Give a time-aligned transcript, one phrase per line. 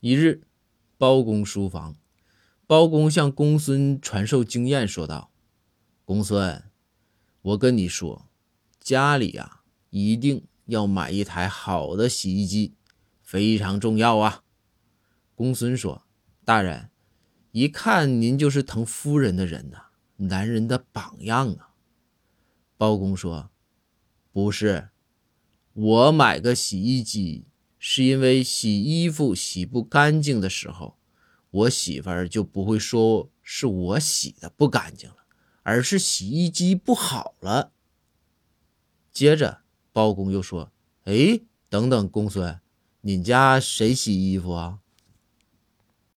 [0.00, 0.46] 一日，
[0.96, 1.94] 包公书房，
[2.66, 5.30] 包公向公孙传授经验，说道
[6.06, 6.64] ：“公孙，
[7.42, 8.26] 我跟你说，
[8.80, 9.60] 家里呀，
[9.90, 12.74] 一定要买一台好的洗衣机，
[13.22, 14.42] 非常重要啊。”
[15.36, 16.06] 公孙说
[16.46, 16.88] ：“大人，
[17.52, 21.74] 一看您就是疼夫人的人呐，男人的榜样啊。”
[22.78, 23.50] 包公说
[24.32, 24.88] ：“不是，
[25.74, 27.44] 我买个洗衣机。”
[27.82, 30.98] 是因为洗衣服洗不干净的时候，
[31.50, 35.16] 我媳妇儿就不会说是我洗的不干净了，
[35.62, 37.72] 而是洗衣机不好了。
[39.10, 40.70] 接着，包公又说
[41.04, 42.60] ：“哎，等等，公孙，
[43.00, 44.80] 你家谁洗衣服啊？”